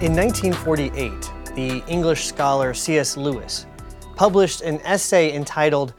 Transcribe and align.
In 0.00 0.16
1948, 0.16 1.54
the 1.54 1.84
English 1.86 2.24
scholar 2.24 2.72
C.S. 2.72 3.18
Lewis 3.18 3.66
published 4.16 4.62
an 4.62 4.80
essay 4.80 5.30
entitled 5.30 5.92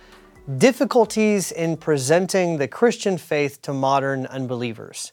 Difficulties 0.58 1.52
in 1.52 1.78
Presenting 1.78 2.58
the 2.58 2.68
Christian 2.68 3.20
Faith 3.20 3.62
to 3.62 3.74
Modern 3.74 4.26
Unbelievers. 4.26 5.12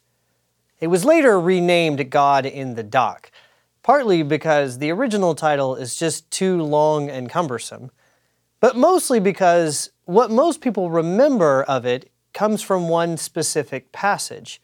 It 0.81 0.87
was 0.87 1.05
later 1.05 1.39
renamed 1.39 2.09
God 2.09 2.47
in 2.47 2.77
the 2.77 2.83
Dock, 2.83 3.31
partly 3.83 4.23
because 4.23 4.79
the 4.79 4.91
original 4.91 5.35
title 5.35 5.77
is 5.77 5.97
just 5.97 6.31
too 6.31 6.63
long 6.63 7.11
and 7.11 7.29
cumbersome, 7.29 7.91
but 8.59 8.75
mostly 8.75 9.21
because 9.21 9.91
what 10.07 10.31
most 10.31 10.63
people 10.63 10.91
remember 10.91 11.63
of 11.65 11.85
it 11.85 12.11
comes 12.33 12.63
from 12.63 12.89
one 12.89 13.19
specific 13.19 13.93
passage. 13.93 14.63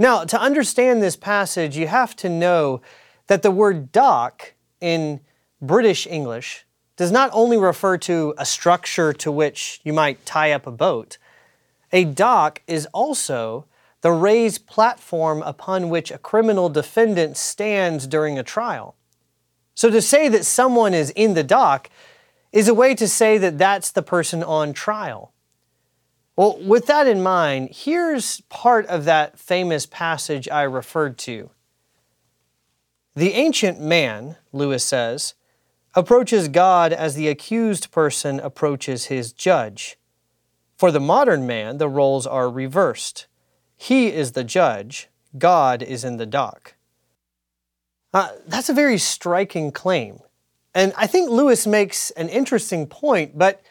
Now, 0.00 0.24
to 0.24 0.40
understand 0.40 1.00
this 1.00 1.14
passage, 1.14 1.76
you 1.76 1.86
have 1.86 2.16
to 2.16 2.28
know 2.28 2.80
that 3.26 3.42
the 3.42 3.50
word 3.50 3.92
dock 3.92 4.54
in 4.80 5.20
British 5.60 6.06
English 6.06 6.64
does 6.96 7.12
not 7.12 7.30
only 7.32 7.58
refer 7.58 7.98
to 7.98 8.34
a 8.38 8.46
structure 8.46 9.12
to 9.12 9.30
which 9.30 9.80
you 9.84 9.92
might 9.92 10.24
tie 10.24 10.52
up 10.52 10.66
a 10.66 10.70
boat, 10.70 11.18
a 11.92 12.04
dock 12.04 12.62
is 12.66 12.86
also 12.92 13.66
the 14.00 14.12
raised 14.12 14.66
platform 14.66 15.42
upon 15.42 15.88
which 15.88 16.10
a 16.10 16.18
criminal 16.18 16.68
defendant 16.68 17.36
stands 17.36 18.06
during 18.06 18.38
a 18.38 18.42
trial. 18.42 18.94
So 19.74 19.90
to 19.90 20.00
say 20.00 20.28
that 20.28 20.44
someone 20.44 20.94
is 20.94 21.10
in 21.10 21.34
the 21.34 21.44
dock 21.44 21.90
is 22.52 22.68
a 22.68 22.74
way 22.74 22.94
to 22.94 23.08
say 23.08 23.36
that 23.38 23.58
that's 23.58 23.90
the 23.90 24.02
person 24.02 24.42
on 24.42 24.72
trial. 24.72 25.32
Well, 26.36 26.58
with 26.62 26.86
that 26.86 27.06
in 27.06 27.22
mind, 27.22 27.70
here's 27.72 28.42
part 28.42 28.86
of 28.86 29.04
that 29.04 29.38
famous 29.38 29.86
passage 29.86 30.48
I 30.48 30.62
referred 30.62 31.18
to. 31.18 31.50
The 33.16 33.32
ancient 33.32 33.80
man, 33.80 34.36
Lewis 34.52 34.84
says, 34.84 35.34
approaches 35.94 36.48
God 36.48 36.92
as 36.92 37.14
the 37.14 37.28
accused 37.28 37.90
person 37.90 38.38
approaches 38.38 39.06
his 39.06 39.32
judge. 39.32 39.96
For 40.76 40.90
the 40.90 41.00
modern 41.00 41.46
man, 41.46 41.78
the 41.78 41.88
roles 41.88 42.26
are 42.26 42.50
reversed. 42.50 43.26
He 43.74 44.08
is 44.08 44.32
the 44.32 44.44
judge, 44.44 45.08
God 45.38 45.82
is 45.82 46.04
in 46.04 46.18
the 46.18 46.26
dock. 46.26 46.74
Uh, 48.12 48.32
that's 48.46 48.68
a 48.68 48.74
very 48.74 48.98
striking 48.98 49.72
claim. 49.72 50.20
And 50.74 50.92
I 50.94 51.06
think 51.06 51.30
Lewis 51.30 51.66
makes 51.66 52.10
an 52.12 52.28
interesting 52.28 52.86
point, 52.86 53.38
but, 53.38 53.62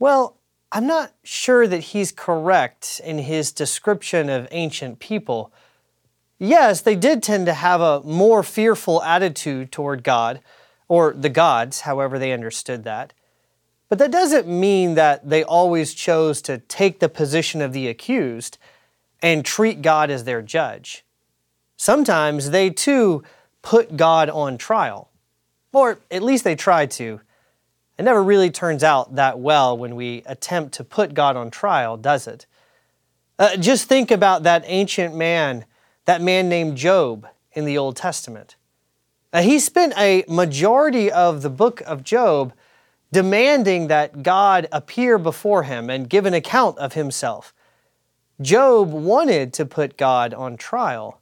well, 0.00 0.38
I'm 0.72 0.88
not 0.88 1.12
sure 1.22 1.68
that 1.68 1.78
he's 1.78 2.10
correct 2.10 3.00
in 3.04 3.18
his 3.18 3.52
description 3.52 4.28
of 4.28 4.48
ancient 4.50 4.98
people. 4.98 5.52
Yes, 6.42 6.80
they 6.80 6.96
did 6.96 7.22
tend 7.22 7.44
to 7.46 7.52
have 7.52 7.82
a 7.82 8.00
more 8.02 8.42
fearful 8.42 9.02
attitude 9.02 9.70
toward 9.70 10.02
God, 10.02 10.40
or 10.88 11.12
the 11.12 11.28
gods, 11.28 11.82
however 11.82 12.18
they 12.18 12.32
understood 12.32 12.82
that. 12.84 13.12
But 13.90 13.98
that 13.98 14.10
doesn't 14.10 14.48
mean 14.48 14.94
that 14.94 15.28
they 15.28 15.44
always 15.44 15.92
chose 15.92 16.40
to 16.42 16.56
take 16.56 16.98
the 16.98 17.10
position 17.10 17.60
of 17.60 17.74
the 17.74 17.88
accused 17.88 18.56
and 19.22 19.44
treat 19.44 19.82
God 19.82 20.08
as 20.10 20.24
their 20.24 20.40
judge. 20.40 21.04
Sometimes 21.76 22.50
they 22.50 22.70
too 22.70 23.22
put 23.60 23.98
God 23.98 24.30
on 24.30 24.56
trial, 24.56 25.10
or 25.74 26.00
at 26.10 26.22
least 26.22 26.44
they 26.44 26.56
try 26.56 26.86
to. 26.86 27.20
It 27.98 28.04
never 28.04 28.22
really 28.22 28.50
turns 28.50 28.82
out 28.82 29.16
that 29.16 29.38
well 29.38 29.76
when 29.76 29.94
we 29.94 30.22
attempt 30.24 30.72
to 30.74 30.84
put 30.84 31.12
God 31.12 31.36
on 31.36 31.50
trial, 31.50 31.98
does 31.98 32.26
it? 32.26 32.46
Uh, 33.38 33.58
just 33.58 33.88
think 33.88 34.10
about 34.10 34.44
that 34.44 34.62
ancient 34.64 35.14
man 35.14 35.66
that 36.10 36.20
man 36.20 36.48
named 36.48 36.76
Job 36.76 37.24
in 37.52 37.64
the 37.64 37.78
Old 37.78 37.94
Testament. 37.94 38.56
Now, 39.32 39.42
he 39.42 39.60
spent 39.60 39.92
a 39.96 40.24
majority 40.26 41.08
of 41.08 41.42
the 41.42 41.48
book 41.48 41.82
of 41.82 42.02
Job 42.02 42.52
demanding 43.12 43.86
that 43.86 44.24
God 44.24 44.66
appear 44.72 45.18
before 45.18 45.62
him 45.62 45.88
and 45.88 46.10
give 46.10 46.26
an 46.26 46.34
account 46.34 46.76
of 46.78 46.94
himself. 46.94 47.54
Job 48.40 48.90
wanted 48.90 49.52
to 49.52 49.64
put 49.64 49.96
God 49.96 50.34
on 50.34 50.56
trial. 50.56 51.20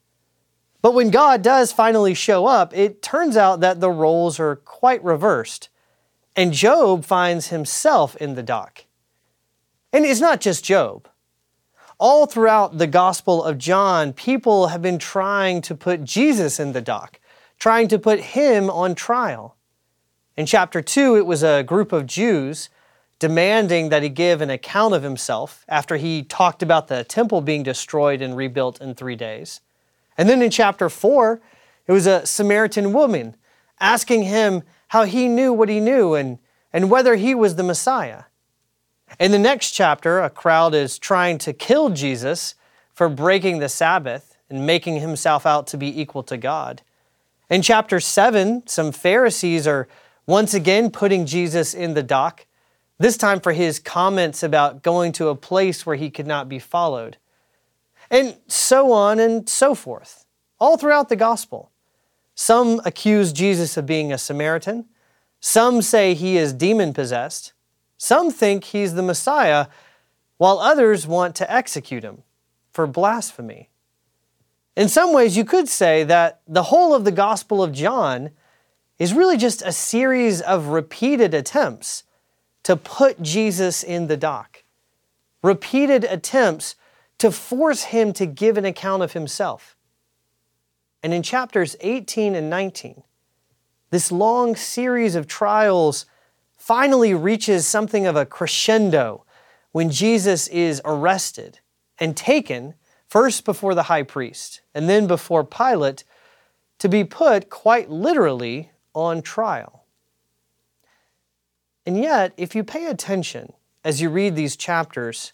But 0.81 0.95
when 0.95 1.11
God 1.11 1.43
does 1.43 1.71
finally 1.71 2.15
show 2.15 2.47
up, 2.47 2.75
it 2.75 3.03
turns 3.03 3.37
out 3.37 3.61
that 3.61 3.81
the 3.81 3.91
roles 3.91 4.41
are 4.41 4.57
quite 4.57 5.05
reversed, 5.05 5.69
and 6.35 6.55
Job 6.55 7.05
finds 7.05 7.49
himself 7.49 8.17
in 8.17 8.37
the 8.37 8.43
dock. 8.43 8.87
And 9.93 10.07
it's 10.07 10.23
not 10.23 10.41
just 10.41 10.65
Job. 10.65 11.11
All 12.01 12.27
throughout 12.27 12.79
the 12.79 12.87
Gospel 12.87 13.43
of 13.43 13.59
John, 13.59 14.13
people 14.13 14.69
have 14.69 14.81
been 14.81 15.01
trying 15.01 15.61
to 15.63 15.75
put 15.75 16.05
Jesus 16.05 16.61
in 16.61 16.73
the 16.73 16.81
dock, 16.81 17.19
trying 17.59 17.89
to 17.89 17.99
put 17.99 18.21
him 18.21 18.71
on 18.71 18.95
trial. 18.95 19.57
In 20.37 20.47
chapter 20.47 20.81
2, 20.81 21.17
it 21.17 21.27
was 21.27 21.43
a 21.43 21.65
group 21.65 21.93
of 21.93 22.07
Jews 22.07 22.71
demanding 23.19 23.89
that 23.89 24.05
he 24.05 24.09
give 24.11 24.41
an 24.41 24.49
account 24.49 24.95
of 24.95 25.03
himself 25.03 25.65
after 25.69 25.97
he 25.97 26.23
talked 26.23 26.63
about 26.63 26.87
the 26.87 27.03
temple 27.03 27.41
being 27.41 27.65
destroyed 27.65 28.23
and 28.23 28.37
rebuilt 28.37 28.81
in 28.81 28.95
three 28.95 29.17
days. 29.17 29.61
And 30.17 30.29
then 30.29 30.41
in 30.41 30.53
chapter 30.53 30.89
4, 30.89 31.41
it 31.89 31.93
was 31.93 32.07
a 32.07 32.25
Samaritan 32.25 32.93
woman 32.93 33.37
asking 33.81 34.23
him 34.23 34.63
how 34.89 35.03
he 35.03 35.27
knew 35.27 35.53
what 35.53 35.69
he 35.69 35.81
knew 35.81 36.15
and, 36.15 36.39
and 36.73 36.93
whether 36.93 37.17
he 37.17 37.35
was 37.35 37.57
the 37.57 37.65
Messiah. 37.65 38.25
In 39.19 39.33
the 39.33 39.39
next 39.39 39.73
chapter, 39.73 40.21
a 40.21 40.31
crowd 40.31 40.75
is 40.75 40.99
trying 40.99 41.39
to 41.39 41.53
kill 41.53 41.91
Jesus 41.91 42.55
for 42.95 43.09
breaking 43.09 43.59
the 43.59 43.69
Sabbath 43.69 44.37
and 44.51 44.67
making 44.67 45.01
himself 45.01 45.47
out 45.47 45.67
to 45.69 45.77
be 45.77 46.01
equal 46.01 46.23
to 46.25 46.37
God. 46.37 46.83
In 47.51 47.63
chapter 47.63 48.01
7, 48.01 48.67
some 48.67 48.93
Pharisees 48.93 49.67
are 49.67 49.89
once 50.27 50.53
again 50.53 50.91
putting 50.91 51.25
Jesus 51.25 51.73
in 51.75 51.95
the 51.95 52.03
dock, 52.03 52.47
this 52.99 53.17
time 53.17 53.41
for 53.41 53.53
his 53.53 53.79
comments 53.79 54.43
about 54.43 54.83
going 54.83 55.13
to 55.13 55.29
a 55.29 55.35
place 55.35 55.87
where 55.87 55.97
he 55.97 56.11
could 56.11 56.27
not 56.27 56.49
be 56.49 56.59
followed. 56.59 57.17
And 58.11 58.37
so 58.47 58.93
on 58.93 59.19
and 59.19 59.49
so 59.49 59.75
forth, 59.75 60.27
all 60.61 60.77
throughout 60.77 61.09
the 61.09 61.17
gospel. 61.17 61.71
Some 62.35 62.81
accuse 62.85 63.33
Jesus 63.33 63.77
of 63.77 63.87
being 63.87 64.13
a 64.13 64.19
Samaritan. 64.19 64.85
Some 65.41 65.83
say 65.83 66.15
he 66.15 66.37
is 66.37 66.53
demon 66.53 66.93
possessed. 66.93 67.53
Some 67.99 68.31
think 68.31 68.65
he's 68.65 68.95
the 68.95 69.03
Messiah, 69.03 69.67
while 70.39 70.61
others 70.61 71.07
want 71.07 71.35
to 71.37 71.53
execute 71.53 72.05
him 72.05 72.23
for 72.73 72.87
blasphemy. 72.87 73.69
In 74.77 74.89
some 74.89 75.13
ways, 75.13 75.37
you 75.37 75.45
could 75.45 75.69
say 75.69 76.05
that 76.05 76.41
the 76.47 76.63
whole 76.65 76.95
of 76.95 77.05
the 77.05 77.11
Gospel 77.11 77.63
of 77.63 77.73
John 77.73 78.31
is 78.99 79.13
really 79.13 79.37
just 79.37 79.63
a 79.63 79.73
series 79.73 80.41
of 80.41 80.69
repeated 80.69 81.35
attempts 81.35 82.05
to 82.63 82.77
put 82.77 83.21
Jesus 83.21 83.83
in 83.83 84.07
the 84.07 84.17
dock, 84.17 84.63
repeated 85.43 86.05
attempts 86.05 86.77
to 87.19 87.33
force 87.33 87.85
him 87.85 88.13
to 88.13 88.27
give 88.27 88.57
an 88.57 88.65
account 88.65 89.03
of 89.03 89.13
himself. 89.13 89.77
And 91.03 91.13
in 91.13 91.25
chapters 91.25 91.75
18 91.81 92.37
and 92.37 92.49
19, 92.49 93.03
this 93.91 94.13
long 94.13 94.55
series 94.55 95.17
of 95.17 95.27
trials 95.27 96.07
finally 96.69 97.15
reaches 97.15 97.67
something 97.67 98.05
of 98.05 98.15
a 98.15 98.27
crescendo 98.27 99.25
when 99.73 99.89
Jesus 99.89 100.47
is 100.49 100.83
arrested 100.85 101.61
and 101.99 102.15
taken 102.15 102.75
first 103.07 103.47
before 103.47 103.75
the 103.75 103.85
high 103.85 104.03
priest 104.03 104.61
and 104.75 104.87
then 104.87 105.07
before 105.07 105.43
Pilate 105.43 106.05
to 106.79 106.87
be 106.87 107.05
put 107.05 107.49
quite 107.49 107.89
literally 107.89 108.71
on 108.93 109.23
trial. 109.23 109.87
And 111.87 111.97
yet, 111.97 112.35
if 112.37 112.55
you 112.55 112.63
pay 112.63 112.85
attention 112.85 113.55
as 113.83 114.03
you 114.03 114.11
read 114.11 114.37
these 114.37 114.55
chapters, 114.55 115.33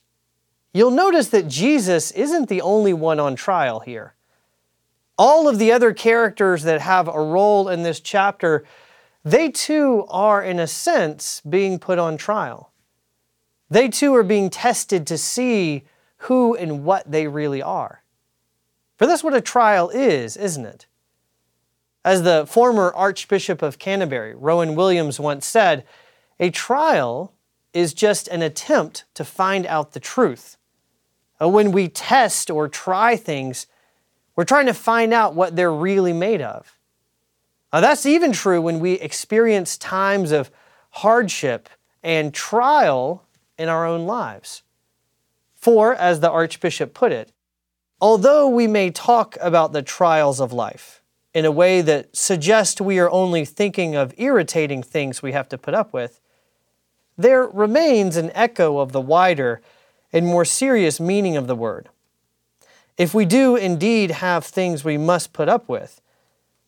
you'll 0.72 0.92
notice 0.92 1.30
that 1.30 1.48
Jesus 1.48 2.12
isn't 2.12 2.48
the 2.48 2.60
only 2.60 2.92
one 2.92 3.18
on 3.18 3.34
trial 3.34 3.80
here. 3.80 4.14
All 5.18 5.48
of 5.48 5.58
the 5.58 5.72
other 5.72 5.92
characters 5.92 6.62
that 6.62 6.80
have 6.80 7.08
a 7.08 7.20
role 7.20 7.68
in 7.68 7.82
this 7.82 7.98
chapter 7.98 8.64
they 9.24 9.50
too 9.50 10.04
are, 10.08 10.42
in 10.42 10.58
a 10.58 10.66
sense, 10.66 11.40
being 11.48 11.78
put 11.78 11.98
on 11.98 12.16
trial. 12.16 12.72
They 13.70 13.88
too 13.88 14.14
are 14.14 14.22
being 14.22 14.50
tested 14.50 15.06
to 15.06 15.18
see 15.18 15.84
who 16.18 16.54
and 16.54 16.84
what 16.84 17.10
they 17.10 17.26
really 17.26 17.62
are. 17.62 18.02
For 18.96 19.06
that's 19.06 19.24
what 19.24 19.34
a 19.34 19.40
trial 19.40 19.90
is, 19.90 20.36
isn't 20.36 20.66
it? 20.66 20.86
As 22.04 22.22
the 22.22 22.46
former 22.46 22.92
Archbishop 22.94 23.62
of 23.62 23.78
Canterbury, 23.78 24.34
Rowan 24.34 24.74
Williams, 24.74 25.18
once 25.18 25.46
said, 25.46 25.84
a 26.38 26.50
trial 26.50 27.32
is 27.72 27.94
just 27.94 28.28
an 28.28 28.42
attempt 28.42 29.04
to 29.14 29.24
find 29.24 29.66
out 29.66 29.92
the 29.92 30.00
truth. 30.00 30.58
Uh, 31.40 31.48
when 31.48 31.72
we 31.72 31.88
test 31.88 32.50
or 32.50 32.68
try 32.68 33.16
things, 33.16 33.66
we're 34.36 34.44
trying 34.44 34.66
to 34.66 34.74
find 34.74 35.12
out 35.12 35.34
what 35.34 35.56
they're 35.56 35.72
really 35.72 36.12
made 36.12 36.42
of. 36.42 36.78
Uh, 37.74 37.80
that's 37.80 38.06
even 38.06 38.30
true 38.30 38.62
when 38.62 38.78
we 38.78 38.92
experience 38.92 39.76
times 39.76 40.30
of 40.30 40.48
hardship 40.90 41.68
and 42.04 42.32
trial 42.32 43.26
in 43.58 43.68
our 43.68 43.84
own 43.84 44.06
lives. 44.06 44.62
For, 45.56 45.92
as 45.92 46.20
the 46.20 46.30
Archbishop 46.30 46.94
put 46.94 47.10
it, 47.10 47.32
although 48.00 48.48
we 48.48 48.68
may 48.68 48.92
talk 48.92 49.36
about 49.40 49.72
the 49.72 49.82
trials 49.82 50.40
of 50.40 50.52
life, 50.52 51.02
in 51.34 51.44
a 51.44 51.50
way 51.50 51.80
that 51.80 52.14
suggests 52.16 52.80
we 52.80 53.00
are 53.00 53.10
only 53.10 53.44
thinking 53.44 53.96
of 53.96 54.14
irritating 54.18 54.80
things 54.80 55.20
we 55.20 55.32
have 55.32 55.48
to 55.48 55.58
put 55.58 55.74
up 55.74 55.92
with, 55.92 56.20
there 57.18 57.44
remains 57.44 58.16
an 58.16 58.30
echo 58.36 58.78
of 58.78 58.92
the 58.92 59.00
wider 59.00 59.60
and 60.12 60.26
more 60.26 60.44
serious 60.44 61.00
meaning 61.00 61.36
of 61.36 61.48
the 61.48 61.56
word. 61.56 61.88
If 62.96 63.14
we 63.14 63.24
do 63.24 63.56
indeed 63.56 64.12
have 64.12 64.44
things 64.44 64.84
we 64.84 64.96
must 64.96 65.32
put 65.32 65.48
up 65.48 65.68
with, 65.68 66.00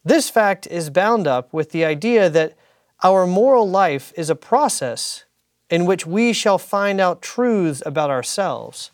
this 0.06 0.30
fact 0.30 0.68
is 0.68 0.88
bound 0.88 1.26
up 1.26 1.52
with 1.52 1.72
the 1.72 1.84
idea 1.84 2.30
that 2.30 2.56
our 3.02 3.26
moral 3.26 3.68
life 3.68 4.12
is 4.16 4.30
a 4.30 4.36
process 4.36 5.24
in 5.68 5.84
which 5.84 6.06
we 6.06 6.32
shall 6.32 6.58
find 6.58 7.00
out 7.00 7.20
truths 7.20 7.82
about 7.84 8.08
ourselves. 8.08 8.92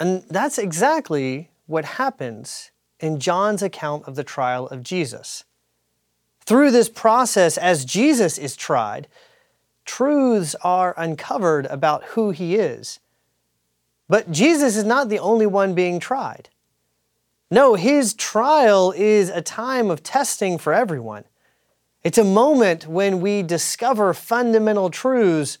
And 0.00 0.24
that's 0.28 0.58
exactly 0.58 1.50
what 1.66 1.84
happens 1.84 2.72
in 2.98 3.20
John's 3.20 3.62
account 3.62 4.02
of 4.06 4.16
the 4.16 4.24
trial 4.24 4.66
of 4.66 4.82
Jesus. 4.82 5.44
Through 6.44 6.72
this 6.72 6.88
process, 6.88 7.56
as 7.56 7.84
Jesus 7.84 8.38
is 8.38 8.56
tried, 8.56 9.06
truths 9.84 10.56
are 10.64 10.92
uncovered 10.96 11.66
about 11.66 12.02
who 12.02 12.32
he 12.32 12.56
is. 12.56 12.98
But 14.08 14.32
Jesus 14.32 14.76
is 14.76 14.84
not 14.84 15.08
the 15.08 15.20
only 15.20 15.46
one 15.46 15.72
being 15.72 16.00
tried. 16.00 16.48
No, 17.50 17.74
his 17.74 18.14
trial 18.14 18.92
is 18.96 19.28
a 19.30 19.40
time 19.40 19.90
of 19.90 20.02
testing 20.02 20.58
for 20.58 20.72
everyone. 20.72 21.24
It's 22.02 22.18
a 22.18 22.24
moment 22.24 22.86
when 22.86 23.20
we 23.20 23.42
discover 23.42 24.12
fundamental 24.14 24.90
truths, 24.90 25.58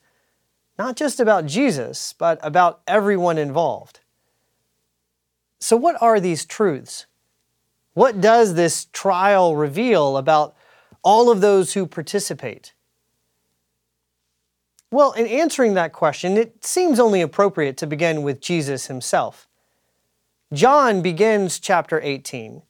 not 0.78 0.96
just 0.96 1.20
about 1.20 1.46
Jesus, 1.46 2.12
but 2.12 2.38
about 2.42 2.80
everyone 2.86 3.38
involved. 3.38 4.00
So, 5.58 5.76
what 5.76 6.00
are 6.02 6.20
these 6.20 6.44
truths? 6.44 7.06
What 7.94 8.20
does 8.20 8.54
this 8.54 8.86
trial 8.92 9.56
reveal 9.56 10.16
about 10.16 10.54
all 11.02 11.30
of 11.30 11.40
those 11.40 11.72
who 11.72 11.86
participate? 11.86 12.74
Well, 14.90 15.12
in 15.12 15.26
answering 15.26 15.74
that 15.74 15.92
question, 15.92 16.36
it 16.36 16.64
seems 16.64 17.00
only 17.00 17.20
appropriate 17.20 17.76
to 17.78 17.86
begin 17.86 18.22
with 18.22 18.40
Jesus 18.40 18.86
himself. 18.86 19.48
John 20.56 21.02
begins 21.02 21.58
chapter 21.60 22.00
18 22.02 22.62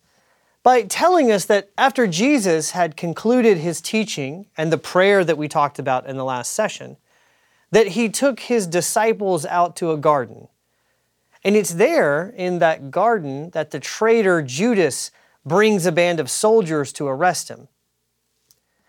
by 0.64 0.82
telling 0.82 1.30
us 1.30 1.44
that 1.44 1.70
after 1.78 2.08
Jesus 2.08 2.72
had 2.72 2.96
concluded 2.96 3.58
his 3.58 3.80
teaching 3.80 4.46
and 4.56 4.72
the 4.72 4.76
prayer 4.78 5.22
that 5.22 5.38
we 5.38 5.46
talked 5.46 5.78
about 5.78 6.04
in 6.04 6.16
the 6.16 6.24
last 6.24 6.52
session, 6.52 6.96
that 7.70 7.88
he 7.88 8.08
took 8.08 8.40
his 8.40 8.66
disciples 8.66 9.46
out 9.46 9.76
to 9.76 9.92
a 9.92 9.96
garden. 9.96 10.48
And 11.44 11.54
it's 11.54 11.74
there 11.74 12.34
in 12.36 12.58
that 12.58 12.90
garden 12.90 13.50
that 13.50 13.70
the 13.70 13.78
traitor 13.78 14.42
Judas 14.42 15.12
brings 15.44 15.86
a 15.86 15.92
band 15.92 16.18
of 16.18 16.28
soldiers 16.28 16.92
to 16.94 17.06
arrest 17.06 17.48
him. 17.48 17.68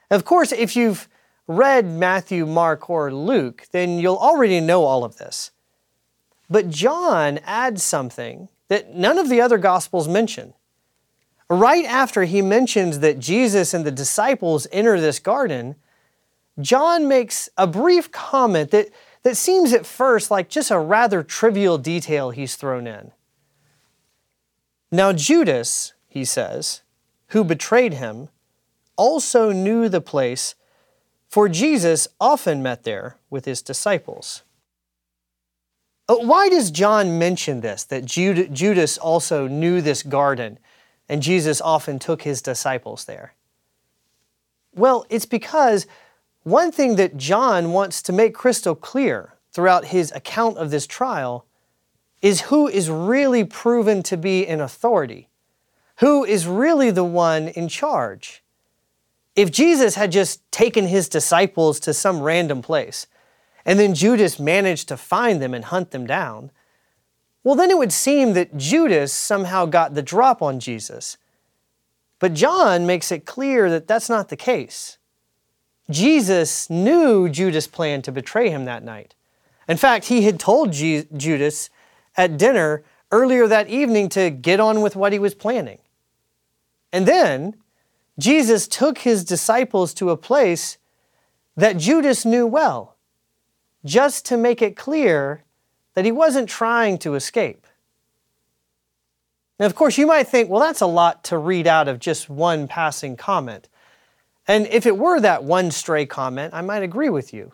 Of 0.09 0.25
course, 0.25 0.51
if 0.51 0.75
you've 0.75 1.07
read 1.45 1.85
Matthew, 1.85 2.47
Mark, 2.47 2.89
or 2.89 3.13
Luke, 3.13 3.67
then 3.71 3.99
you'll 3.99 4.17
already 4.17 4.59
know 4.59 4.85
all 4.85 5.03
of 5.03 5.17
this. 5.17 5.51
But 6.49 6.71
John 6.71 7.37
adds 7.45 7.83
something 7.83 8.49
that 8.69 8.93
none 8.93 9.17
of 9.17 9.29
the 9.29 9.41
other 9.41 9.57
Gospels 9.57 10.07
mention. 10.07 10.53
Right 11.49 11.85
after 11.85 12.25
he 12.25 12.41
mentions 12.41 12.99
that 12.99 13.19
Jesus 13.19 13.73
and 13.73 13.85
the 13.85 13.91
disciples 13.91 14.67
enter 14.71 14.99
this 14.99 15.19
garden, 15.19 15.75
John 16.59 17.07
makes 17.07 17.49
a 17.57 17.67
brief 17.67 18.11
comment 18.11 18.71
that, 18.71 18.89
that 19.23 19.37
seems 19.37 19.71
at 19.73 19.85
first 19.85 20.29
like 20.29 20.49
just 20.49 20.71
a 20.71 20.79
rather 20.79 21.23
trivial 21.23 21.77
detail 21.77 22.31
he's 22.31 22.55
thrown 22.55 22.87
in. 22.87 23.11
Now, 24.91 25.13
Judas, 25.13 25.93
he 26.07 26.25
says, 26.25 26.81
who 27.27 27.43
betrayed 27.43 27.93
him, 27.93 28.29
also 28.95 29.51
knew 29.51 29.87
the 29.87 30.01
place 30.01 30.55
for 31.29 31.49
Jesus 31.49 32.07
often 32.19 32.63
met 32.63 32.83
there 32.83 33.17
with 33.29 33.45
his 33.45 33.61
disciples. 33.61 34.43
Uh, 36.09 36.15
why 36.15 36.47
does 36.49 36.71
John 36.71 37.19
mention 37.19 37.61
this, 37.61 37.83
that 37.85 38.05
Judas 38.05 38.97
also 38.97 39.47
knew 39.47 39.81
this 39.81 40.03
garden 40.03 40.57
and 41.09 41.21
Jesus 41.21 41.61
often 41.61 41.99
took 41.99 42.21
his 42.21 42.41
disciples 42.41 43.05
there? 43.05 43.33
Well, 44.73 45.05
it's 45.09 45.25
because 45.25 45.87
one 46.43 46.71
thing 46.71 46.95
that 46.95 47.17
John 47.17 47.73
wants 47.73 48.01
to 48.03 48.13
make 48.13 48.33
crystal 48.33 48.75
clear 48.75 49.33
throughout 49.51 49.85
his 49.85 50.11
account 50.13 50.57
of 50.57 50.71
this 50.71 50.87
trial 50.87 51.45
is 52.21 52.41
who 52.41 52.67
is 52.67 52.89
really 52.89 53.43
proven 53.43 54.01
to 54.03 54.17
be 54.17 54.45
in 54.45 54.61
authority, 54.61 55.29
who 55.97 56.23
is 56.23 56.47
really 56.47 56.91
the 56.91 57.03
one 57.03 57.49
in 57.49 57.67
charge. 57.67 58.43
If 59.35 59.51
Jesus 59.51 59.95
had 59.95 60.11
just 60.11 60.49
taken 60.51 60.87
his 60.87 61.09
disciples 61.09 61.79
to 61.81 61.93
some 61.93 62.21
random 62.21 62.61
place, 62.61 63.07
and 63.67 63.77
then 63.77 63.93
Judas 63.93 64.39
managed 64.39 64.87
to 64.87 64.97
find 64.97 65.41
them 65.41 65.53
and 65.53 65.65
hunt 65.65 65.91
them 65.91 66.07
down, 66.07 66.51
well, 67.43 67.55
then 67.55 67.69
it 67.69 67.77
would 67.77 67.91
seem 67.91 68.33
that 68.33 68.55
Judas 68.57 69.13
somehow 69.13 69.65
got 69.65 69.93
the 69.93 70.01
drop 70.01 70.41
on 70.41 70.59
Jesus. 70.59 71.17
But 72.19 72.33
John 72.33 72.87
makes 72.87 73.11
it 73.11 73.25
clear 73.25 73.69
that 73.69 73.85
that's 73.85 74.09
not 74.09 74.29
the 74.29 74.37
case. 74.37 74.97
Jesus 75.89 76.69
knew 76.69 77.29
Judas 77.29 77.67
planned 77.67 78.05
to 78.05 78.11
betray 78.11 78.49
him 78.49 78.65
that 78.65 78.83
night. 78.83 79.15
In 79.67 79.77
fact, 79.77 80.05
he 80.05 80.23
had 80.23 80.39
told 80.39 80.71
G- 80.71 81.05
Judas 81.15 81.69
at 82.15 82.37
dinner 82.37 82.83
earlier 83.11 83.47
that 83.47 83.69
evening 83.69 84.07
to 84.09 84.29
get 84.29 84.59
on 84.59 84.81
with 84.81 84.95
what 84.95 85.13
he 85.13 85.19
was 85.19 85.35
planning. 85.35 85.79
And 86.93 87.05
then 87.05 87.55
Jesus 88.17 88.67
took 88.67 88.99
his 88.99 89.25
disciples 89.25 89.93
to 89.95 90.09
a 90.09 90.17
place 90.17 90.77
that 91.55 91.77
Judas 91.77 92.25
knew 92.25 92.47
well, 92.47 92.96
just 93.87 94.25
to 94.25 94.37
make 94.37 94.61
it 94.61 94.75
clear 94.75 95.43
that 95.95 96.05
he 96.05 96.11
wasn't 96.11 96.47
trying 96.47 96.97
to 96.99 97.15
escape. 97.15 97.65
Now, 99.59 99.65
of 99.65 99.73
course, 99.73 99.97
you 99.97 100.05
might 100.05 100.27
think, 100.27 100.49
well, 100.49 100.61
that's 100.61 100.81
a 100.81 100.85
lot 100.85 101.23
to 101.25 101.37
read 101.37 101.65
out 101.65 101.87
of 101.87 101.99
just 101.99 102.29
one 102.29 102.67
passing 102.67 103.15
comment. 103.15 103.67
And 104.47 104.67
if 104.67 104.85
it 104.85 104.97
were 104.97 105.19
that 105.19 105.43
one 105.43 105.71
stray 105.71 106.05
comment, 106.05 106.53
I 106.53 106.61
might 106.61 106.83
agree 106.83 107.09
with 107.09 107.33
you. 107.33 107.53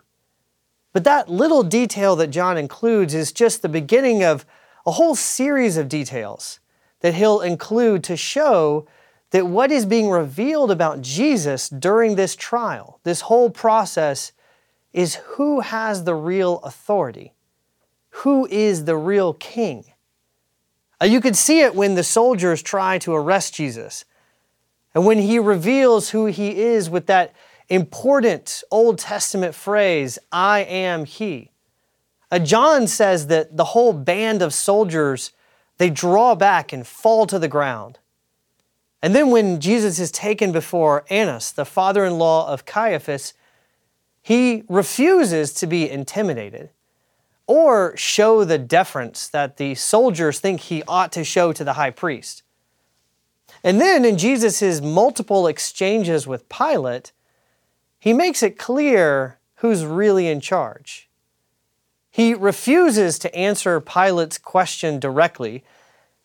But 0.92 1.04
that 1.04 1.28
little 1.28 1.62
detail 1.62 2.14
that 2.16 2.28
John 2.28 2.56
includes 2.56 3.14
is 3.14 3.32
just 3.32 3.62
the 3.62 3.68
beginning 3.68 4.22
of 4.22 4.44
a 4.86 4.92
whole 4.92 5.14
series 5.14 5.76
of 5.76 5.88
details 5.88 6.60
that 7.00 7.14
he'll 7.14 7.40
include 7.40 8.04
to 8.04 8.16
show 8.16 8.86
that 9.30 9.46
what 9.46 9.72
is 9.72 9.86
being 9.86 10.10
revealed 10.10 10.70
about 10.70 11.00
Jesus 11.00 11.68
during 11.68 12.14
this 12.14 12.36
trial, 12.36 13.00
this 13.02 13.22
whole 13.22 13.50
process, 13.50 14.32
is 14.94 15.16
who 15.16 15.60
has 15.60 16.04
the 16.04 16.14
real 16.14 16.60
authority, 16.60 17.34
who 18.10 18.46
is 18.46 18.84
the 18.84 18.96
real 18.96 19.34
king. 19.34 19.84
Uh, 21.02 21.06
you 21.06 21.20
could 21.20 21.36
see 21.36 21.60
it 21.60 21.74
when 21.74 21.96
the 21.96 22.04
soldiers 22.04 22.62
try 22.62 22.96
to 22.98 23.12
arrest 23.12 23.54
Jesus. 23.54 24.04
And 24.94 25.04
when 25.04 25.18
he 25.18 25.40
reveals 25.40 26.10
who 26.10 26.26
he 26.26 26.62
is 26.62 26.88
with 26.88 27.06
that 27.06 27.34
important 27.68 28.62
Old 28.70 28.98
Testament 28.98 29.54
phrase, 29.54 30.16
I 30.30 30.60
am 30.60 31.04
he. 31.04 31.50
Uh, 32.30 32.38
John 32.38 32.86
says 32.86 33.26
that 33.26 33.56
the 33.56 33.64
whole 33.64 33.92
band 33.92 34.42
of 34.42 34.54
soldiers, 34.54 35.32
they 35.78 35.90
draw 35.90 36.36
back 36.36 36.72
and 36.72 36.86
fall 36.86 37.26
to 37.26 37.40
the 37.40 37.48
ground. 37.48 37.98
And 39.02 39.12
then 39.12 39.30
when 39.30 39.60
Jesus 39.60 39.98
is 39.98 40.12
taken 40.12 40.52
before 40.52 41.04
Annas, 41.10 41.50
the 41.50 41.64
father 41.64 42.04
in 42.04 42.16
law 42.18 42.48
of 42.48 42.64
Caiaphas, 42.64 43.34
he 44.24 44.64
refuses 44.70 45.52
to 45.52 45.66
be 45.66 45.88
intimidated 45.88 46.70
or 47.46 47.94
show 47.94 48.42
the 48.42 48.56
deference 48.56 49.28
that 49.28 49.58
the 49.58 49.74
soldiers 49.74 50.40
think 50.40 50.62
he 50.62 50.82
ought 50.88 51.12
to 51.12 51.22
show 51.22 51.52
to 51.52 51.62
the 51.62 51.74
high 51.74 51.90
priest. 51.90 52.42
And 53.62 53.78
then 53.78 54.02
in 54.02 54.16
Jesus' 54.16 54.80
multiple 54.80 55.46
exchanges 55.46 56.26
with 56.26 56.48
Pilate, 56.48 57.12
he 58.00 58.14
makes 58.14 58.42
it 58.42 58.58
clear 58.58 59.38
who's 59.56 59.84
really 59.84 60.26
in 60.26 60.40
charge. 60.40 61.10
He 62.10 62.32
refuses 62.32 63.18
to 63.18 63.34
answer 63.36 63.78
Pilate's 63.78 64.38
question 64.38 64.98
directly 64.98 65.64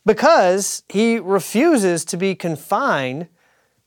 because 0.06 0.84
he 0.88 1.20
refuses 1.20 2.06
to 2.06 2.16
be 2.16 2.34
confined 2.34 3.28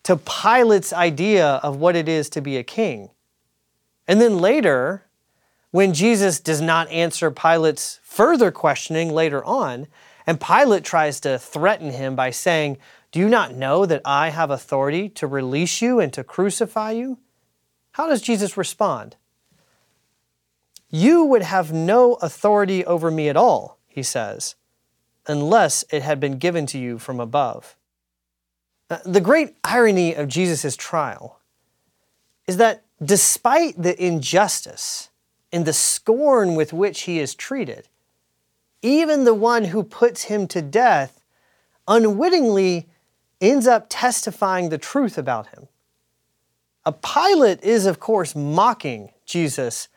to 0.02 0.18
Pilate's 0.18 0.92
idea 0.92 1.46
of 1.62 1.78
what 1.78 1.96
it 1.96 2.10
is 2.10 2.28
to 2.28 2.42
be 2.42 2.58
a 2.58 2.62
king. 2.62 3.08
And 4.06 4.20
then 4.20 4.38
later, 4.38 5.04
when 5.70 5.94
Jesus 5.94 6.40
does 6.40 6.60
not 6.60 6.88
answer 6.90 7.30
Pilate's 7.30 8.00
further 8.02 8.50
questioning 8.50 9.10
later 9.10 9.44
on, 9.44 9.86
and 10.26 10.40
Pilate 10.40 10.84
tries 10.84 11.20
to 11.20 11.38
threaten 11.38 11.90
him 11.90 12.14
by 12.14 12.30
saying, 12.30 12.78
Do 13.10 13.20
you 13.20 13.28
not 13.28 13.54
know 13.54 13.86
that 13.86 14.02
I 14.04 14.28
have 14.30 14.50
authority 14.50 15.08
to 15.10 15.26
release 15.26 15.82
you 15.82 15.98
and 15.98 16.12
to 16.12 16.22
crucify 16.22 16.92
you? 16.92 17.18
How 17.92 18.08
does 18.08 18.22
Jesus 18.22 18.56
respond? 18.56 19.16
You 20.90 21.24
would 21.24 21.42
have 21.42 21.72
no 21.72 22.14
authority 22.14 22.84
over 22.84 23.10
me 23.10 23.28
at 23.28 23.36
all, 23.36 23.78
he 23.88 24.02
says 24.02 24.56
unless 25.26 25.84
it 25.90 26.02
had 26.02 26.20
been 26.20 26.38
given 26.38 26.66
to 26.66 26.78
you 26.78 26.98
from 26.98 27.20
above. 27.20 27.76
The 29.06 29.20
great 29.20 29.56
irony 29.64 30.14
of 30.14 30.28
Jesus' 30.28 30.76
trial 30.76 31.40
is 32.46 32.58
that 32.58 32.84
despite 33.04 33.80
the 33.80 34.00
injustice 34.02 35.10
and 35.52 35.64
the 35.64 35.72
scorn 35.72 36.54
with 36.54 36.72
which 36.72 37.02
he 37.02 37.18
is 37.18 37.34
treated, 37.34 37.88
even 38.82 39.24
the 39.24 39.34
one 39.34 39.64
who 39.64 39.82
puts 39.82 40.24
him 40.24 40.46
to 40.48 40.62
death 40.62 41.22
unwittingly 41.88 42.88
ends 43.40 43.66
up 43.66 43.86
testifying 43.88 44.68
the 44.68 44.78
truth 44.78 45.18
about 45.18 45.48
him. 45.48 45.68
A 46.84 46.92
Pilate 46.92 47.62
is, 47.62 47.86
of 47.86 48.00
course, 48.00 48.34
mocking 48.34 49.12
Jesus 49.24 49.88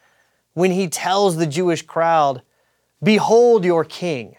when 0.53 0.71
he 0.71 0.87
tells 0.87 1.35
the 1.35 1.47
Jewish 1.47 1.81
crowd, 1.81 2.41
Behold 3.01 3.65
your 3.65 3.83
king. 3.83 4.35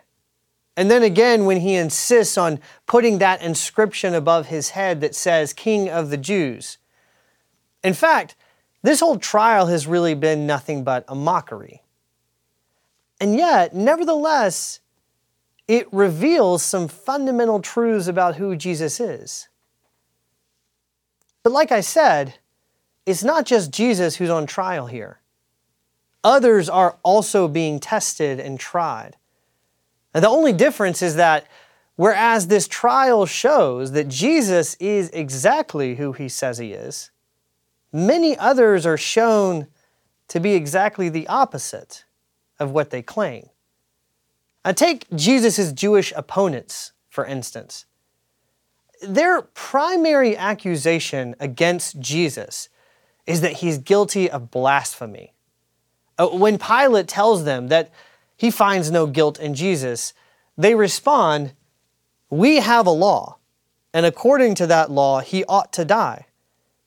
And 0.76 0.90
then 0.90 1.02
again, 1.02 1.44
when 1.44 1.60
he 1.60 1.74
insists 1.74 2.36
on 2.36 2.60
putting 2.86 3.18
that 3.18 3.42
inscription 3.42 4.14
above 4.14 4.46
his 4.46 4.70
head 4.70 5.00
that 5.00 5.14
says, 5.14 5.52
King 5.52 5.88
of 5.88 6.10
the 6.10 6.16
Jews. 6.16 6.78
In 7.82 7.94
fact, 7.94 8.34
this 8.86 9.00
whole 9.00 9.18
trial 9.18 9.66
has 9.66 9.86
really 9.86 10.14
been 10.14 10.46
nothing 10.46 10.84
but 10.84 11.04
a 11.08 11.14
mockery. 11.14 11.82
And 13.20 13.34
yet, 13.34 13.74
nevertheless, 13.74 14.80
it 15.66 15.92
reveals 15.92 16.62
some 16.62 16.86
fundamental 16.86 17.60
truths 17.60 18.06
about 18.06 18.36
who 18.36 18.54
Jesus 18.54 19.00
is. 19.00 19.48
But 21.42 21.52
like 21.52 21.72
I 21.72 21.80
said, 21.80 22.38
it's 23.06 23.24
not 23.24 23.46
just 23.46 23.72
Jesus 23.72 24.16
who's 24.16 24.30
on 24.30 24.46
trial 24.46 24.86
here. 24.86 25.20
Others 26.22 26.68
are 26.68 26.96
also 27.02 27.48
being 27.48 27.80
tested 27.80 28.38
and 28.38 28.58
tried. 28.58 29.16
And 30.14 30.22
the 30.24 30.28
only 30.28 30.52
difference 30.52 31.02
is 31.02 31.16
that 31.16 31.46
whereas 31.96 32.46
this 32.46 32.68
trial 32.68 33.26
shows 33.26 33.92
that 33.92 34.08
Jesus 34.08 34.74
is 34.74 35.08
exactly 35.10 35.96
who 35.96 36.12
he 36.12 36.28
says 36.28 36.58
he 36.58 36.72
is, 36.72 37.10
many 37.96 38.36
others 38.36 38.84
are 38.84 38.96
shown 38.96 39.66
to 40.28 40.40
be 40.40 40.54
exactly 40.54 41.08
the 41.08 41.26
opposite 41.28 42.04
of 42.58 42.70
what 42.70 42.90
they 42.90 43.02
claim. 43.02 43.48
Now, 44.64 44.72
take 44.72 45.06
Jesus' 45.14 45.72
Jewish 45.72 46.12
opponents, 46.16 46.92
for 47.08 47.24
instance. 47.24 47.86
Their 49.00 49.42
primary 49.42 50.36
accusation 50.36 51.36
against 51.38 52.00
Jesus 52.00 52.68
is 53.26 53.40
that 53.40 53.54
he's 53.54 53.78
guilty 53.78 54.30
of 54.30 54.50
blasphemy. 54.50 55.34
Uh, 56.18 56.28
when 56.28 56.58
Pilate 56.58 57.08
tells 57.08 57.44
them 57.44 57.68
that 57.68 57.90
he 58.36 58.50
finds 58.50 58.90
no 58.90 59.06
guilt 59.06 59.38
in 59.38 59.54
Jesus, 59.54 60.12
they 60.56 60.74
respond, 60.74 61.52
We 62.30 62.56
have 62.56 62.86
a 62.86 62.90
law, 62.90 63.38
and 63.92 64.06
according 64.06 64.54
to 64.56 64.66
that 64.66 64.90
law, 64.90 65.20
he 65.20 65.44
ought 65.44 65.72
to 65.74 65.84
die, 65.84 66.26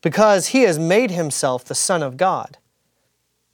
because 0.01 0.47
he 0.47 0.61
has 0.61 0.79
made 0.79 1.11
himself 1.11 1.65
the 1.65 1.75
Son 1.75 2.01
of 2.01 2.17
God. 2.17 2.57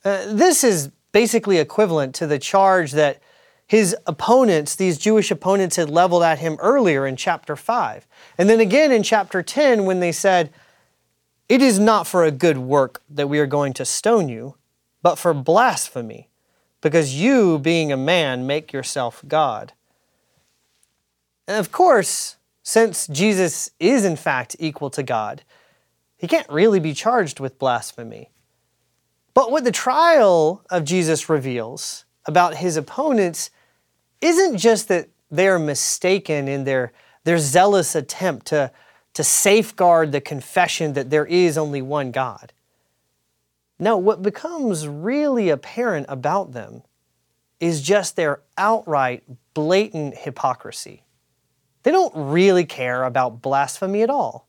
Uh, 0.03 0.33
this 0.33 0.63
is 0.63 0.89
basically 1.11 1.57
equivalent 1.57 2.13
to 2.15 2.27
the 2.27 2.37
charge 2.37 2.91
that 2.91 3.21
his 3.67 3.95
opponents, 4.05 4.75
these 4.75 4.97
Jewish 4.97 5.31
opponents, 5.31 5.75
had 5.75 5.89
leveled 5.89 6.23
at 6.23 6.39
him 6.39 6.57
earlier 6.59 7.07
in 7.07 7.15
chapter 7.15 7.55
5. 7.55 8.05
And 8.37 8.47
then 8.47 8.59
again 8.59 8.91
in 8.91 9.01
chapter 9.01 9.41
10 9.41 9.85
when 9.85 9.99
they 9.99 10.11
said, 10.11 10.53
It 11.49 11.61
is 11.61 11.79
not 11.79 12.05
for 12.05 12.23
a 12.23 12.31
good 12.31 12.59
work 12.59 13.01
that 13.09 13.27
we 13.27 13.39
are 13.39 13.47
going 13.47 13.73
to 13.73 13.85
stone 13.85 14.29
you, 14.29 14.55
but 15.01 15.15
for 15.15 15.33
blasphemy 15.33 16.29
because 16.81 17.15
you, 17.15 17.57
being 17.57 17.91
a 17.91 17.97
man, 17.97 18.45
make 18.45 18.71
yourself 18.71 19.23
God. 19.27 19.73
And 21.47 21.57
of 21.57 21.71
course, 21.71 22.35
since 22.61 23.07
Jesus 23.07 23.71
is 23.79 24.05
in 24.05 24.15
fact 24.15 24.55
equal 24.59 24.91
to 24.91 25.01
God, 25.01 25.43
he 26.17 26.27
can't 26.27 26.49
really 26.49 26.79
be 26.79 26.93
charged 26.93 27.39
with 27.39 27.59
blasphemy. 27.59 28.31
But 29.33 29.51
what 29.51 29.63
the 29.63 29.71
trial 29.71 30.63
of 30.69 30.85
Jesus 30.85 31.29
reveals 31.29 32.05
about 32.25 32.55
his 32.55 32.77
opponents 32.77 33.49
isn't 34.21 34.57
just 34.57 34.87
that 34.87 35.09
they're 35.29 35.59
mistaken 35.59 36.47
in 36.47 36.63
their, 36.63 36.93
their 37.25 37.37
zealous 37.37 37.95
attempt 37.95 38.47
to, 38.47 38.71
to 39.13 39.23
safeguard 39.23 40.11
the 40.11 40.21
confession 40.21 40.93
that 40.93 41.09
there 41.09 41.25
is 41.25 41.57
only 41.57 41.81
one 41.81 42.11
God. 42.11 42.53
No, 43.77 43.97
what 43.97 44.21
becomes 44.21 44.87
really 44.87 45.49
apparent 45.49 46.05
about 46.07 46.53
them 46.53 46.83
is 47.59 47.81
just 47.81 48.15
their 48.15 48.41
outright, 48.57 49.23
blatant 49.53 50.17
hypocrisy. 50.17 51.03
They 51.83 51.91
don't 51.91 52.13
really 52.15 52.65
care 52.65 53.03
about 53.03 53.41
blasphemy 53.41 54.01
at 54.01 54.09
all. 54.09 54.47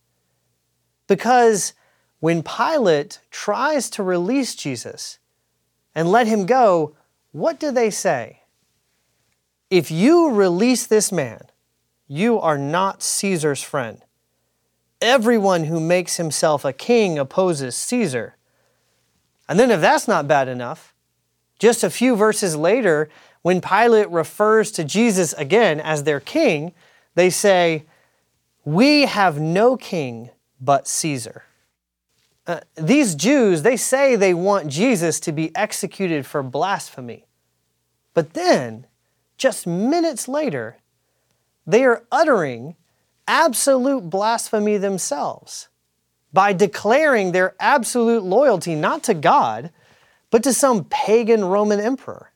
Because 1.06 1.72
when 2.20 2.42
Pilate 2.42 3.20
tries 3.30 3.90
to 3.90 4.02
release 4.02 4.54
Jesus 4.54 5.18
and 5.94 6.10
let 6.10 6.26
him 6.26 6.46
go, 6.46 6.94
what 7.32 7.60
do 7.60 7.70
they 7.70 7.90
say? 7.90 8.40
If 9.70 9.90
you 9.90 10.30
release 10.30 10.86
this 10.86 11.12
man, 11.12 11.42
you 12.08 12.38
are 12.40 12.58
not 12.58 13.02
Caesar's 13.02 13.62
friend. 13.62 14.00
Everyone 15.00 15.64
who 15.64 15.80
makes 15.80 16.16
himself 16.16 16.64
a 16.64 16.72
king 16.72 17.18
opposes 17.18 17.76
Caesar. 17.76 18.36
And 19.48 19.58
then, 19.58 19.70
if 19.70 19.80
that's 19.80 20.08
not 20.08 20.26
bad 20.26 20.48
enough, 20.48 20.94
just 21.58 21.84
a 21.84 21.90
few 21.90 22.16
verses 22.16 22.56
later, 22.56 23.08
when 23.42 23.60
Pilate 23.60 24.10
refers 24.10 24.72
to 24.72 24.84
Jesus 24.84 25.32
again 25.34 25.80
as 25.80 26.04
their 26.04 26.20
king, 26.20 26.72
they 27.14 27.30
say, 27.30 27.84
We 28.64 29.02
have 29.02 29.38
no 29.38 29.76
king 29.76 30.30
but 30.60 30.86
Caesar. 30.86 31.44
Uh, 32.46 32.60
these 32.76 33.14
Jews, 33.14 33.62
they 33.62 33.76
say 33.76 34.14
they 34.14 34.34
want 34.34 34.68
Jesus 34.68 35.18
to 35.20 35.32
be 35.32 35.54
executed 35.56 36.24
for 36.24 36.42
blasphemy. 36.42 37.26
But 38.14 38.34
then, 38.34 38.86
just 39.36 39.66
minutes 39.66 40.28
later, 40.28 40.78
they 41.66 41.84
are 41.84 42.04
uttering 42.12 42.76
absolute 43.26 44.08
blasphemy 44.08 44.76
themselves 44.76 45.68
by 46.32 46.52
declaring 46.52 47.32
their 47.32 47.54
absolute 47.58 48.22
loyalty 48.22 48.74
not 48.74 49.02
to 49.04 49.14
God, 49.14 49.70
but 50.30 50.42
to 50.44 50.52
some 50.52 50.84
pagan 50.84 51.44
Roman 51.44 51.80
emperor. 51.80 52.30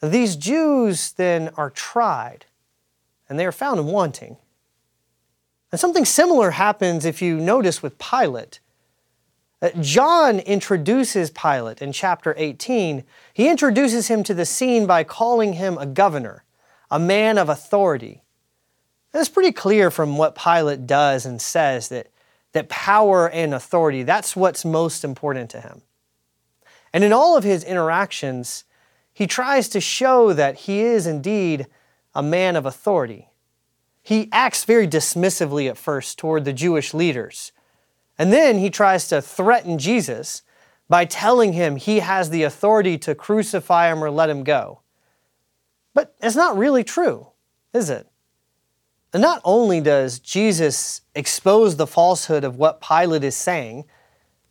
These 0.00 0.36
Jews 0.36 1.12
then 1.12 1.50
are 1.56 1.70
tried 1.70 2.46
and 3.28 3.38
they 3.38 3.46
are 3.46 3.52
found 3.52 3.86
wanting. 3.86 4.36
And 5.70 5.80
something 5.80 6.04
similar 6.04 6.52
happens 6.52 7.04
if 7.04 7.20
you 7.20 7.38
notice 7.38 7.82
with 7.82 7.98
Pilate. 7.98 8.60
Uh, 9.60 9.70
John 9.80 10.38
introduces 10.40 11.30
Pilate 11.30 11.82
in 11.82 11.92
chapter 11.92 12.34
18. 12.36 13.04
He 13.34 13.48
introduces 13.48 14.08
him 14.08 14.22
to 14.24 14.34
the 14.34 14.46
scene 14.46 14.86
by 14.86 15.04
calling 15.04 15.54
him 15.54 15.76
a 15.78 15.86
governor, 15.86 16.44
a 16.90 16.98
man 16.98 17.38
of 17.38 17.48
authority. 17.48 18.22
And 19.12 19.20
it's 19.20 19.28
pretty 19.28 19.52
clear 19.52 19.90
from 19.90 20.16
what 20.16 20.34
Pilate 20.34 20.86
does 20.86 21.26
and 21.26 21.40
says 21.40 21.88
that 21.88 22.08
that 22.52 22.68
power 22.68 23.28
and 23.28 23.52
authority, 23.52 24.02
that's 24.02 24.34
what's 24.34 24.64
most 24.64 25.04
important 25.04 25.50
to 25.50 25.60
him. 25.60 25.82
And 26.92 27.04
in 27.04 27.12
all 27.12 27.36
of 27.36 27.44
his 27.44 27.62
interactions, 27.62 28.64
he 29.12 29.26
tries 29.26 29.68
to 29.70 29.80
show 29.80 30.32
that 30.32 30.56
he 30.60 30.80
is 30.80 31.06
indeed 31.06 31.66
a 32.14 32.22
man 32.22 32.56
of 32.56 32.64
authority. 32.64 33.27
He 34.08 34.30
acts 34.32 34.64
very 34.64 34.88
dismissively 34.88 35.68
at 35.68 35.76
first 35.76 36.16
toward 36.16 36.46
the 36.46 36.52
Jewish 36.54 36.94
leaders. 36.94 37.52
And 38.18 38.32
then 38.32 38.56
he 38.56 38.70
tries 38.70 39.06
to 39.08 39.20
threaten 39.20 39.76
Jesus 39.76 40.40
by 40.88 41.04
telling 41.04 41.52
him 41.52 41.76
he 41.76 41.98
has 41.98 42.30
the 42.30 42.42
authority 42.42 42.96
to 42.96 43.14
crucify 43.14 43.92
him 43.92 44.02
or 44.02 44.10
let 44.10 44.30
him 44.30 44.44
go. 44.44 44.80
But 45.92 46.14
it's 46.22 46.34
not 46.34 46.56
really 46.56 46.84
true, 46.84 47.26
is 47.74 47.90
it? 47.90 48.08
And 49.12 49.20
not 49.20 49.42
only 49.44 49.78
does 49.82 50.20
Jesus 50.20 51.02
expose 51.14 51.76
the 51.76 51.86
falsehood 51.86 52.44
of 52.44 52.56
what 52.56 52.80
Pilate 52.80 53.24
is 53.24 53.36
saying 53.36 53.84